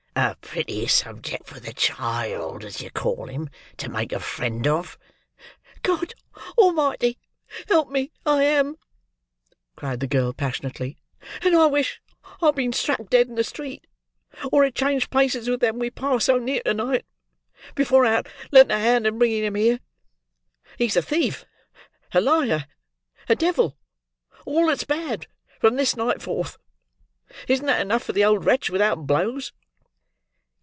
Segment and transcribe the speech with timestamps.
[0.13, 4.99] A pretty subject for the child, as you call him, to make a friend of!"
[5.83, 6.13] "God
[6.57, 7.17] Almighty
[7.69, 8.75] help me, I am!"
[9.77, 10.97] cried the girl passionately;
[11.41, 12.01] "and I wish
[12.39, 13.87] I had been struck dead in the street,
[14.51, 17.05] or had changed places with them we passed so near to night,
[17.73, 19.79] before I had lent a hand in bringing him here.
[20.77, 21.45] He's a thief,
[22.11, 22.67] a liar,
[23.29, 23.77] a devil,
[24.45, 25.27] all that's bad,
[25.61, 26.57] from this night forth.
[27.47, 29.53] Isn't that enough for the old wretch, without blows?"